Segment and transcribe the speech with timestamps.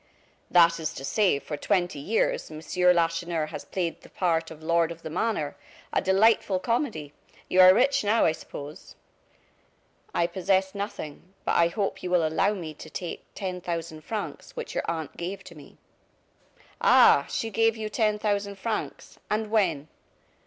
[0.49, 4.91] "That is to say, for twenty years, Monsieur Lacheneur has played the part of lord
[4.91, 5.55] of the manor.
[5.93, 7.13] A delightful comedy.
[7.47, 8.95] You are rich now, I suppose."
[10.11, 11.35] "I possess nothing.
[11.45, 15.17] But I hope you will allow me to take ten thousand francs, which your aunt
[15.17, 15.77] gave to me."
[16.81, 17.27] "Ah!
[17.29, 19.19] she gave you ten thousand francs?
[19.29, 19.87] And when?"